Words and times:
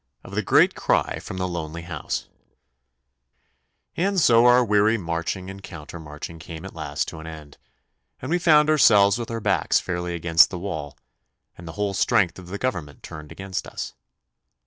Of 0.23 0.33
the 0.33 0.41
Great 0.41 0.73
Cry 0.73 1.19
from 1.19 1.37
the 1.37 1.47
Lonely 1.47 1.83
House 1.83 2.27
And 3.95 4.19
so 4.19 4.47
our 4.47 4.65
weary 4.65 4.97
marching 4.97 5.47
and 5.47 5.61
counter 5.61 5.99
marching 5.99 6.39
came 6.39 6.65
at 6.65 6.73
last 6.73 7.07
to 7.09 7.19
an 7.19 7.27
end, 7.27 7.59
and 8.19 8.31
we 8.31 8.39
found 8.39 8.67
ourselves 8.67 9.19
with 9.19 9.29
our 9.29 9.39
backs 9.39 9.79
fairly 9.79 10.15
against 10.15 10.49
the 10.49 10.57
wall, 10.57 10.97
and 11.55 11.67
the 11.67 11.73
whole 11.73 11.93
strength 11.93 12.39
of 12.39 12.47
the 12.47 12.57
Government 12.57 13.03
turned 13.03 13.31
against 13.31 13.67
us. 13.67 13.93